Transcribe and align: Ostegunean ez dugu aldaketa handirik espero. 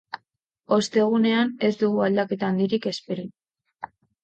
Ostegunean 0.77 1.51
ez 1.69 1.71
dugu 1.83 2.03
aldaketa 2.07 2.51
handirik 2.55 2.91
espero. 2.95 3.29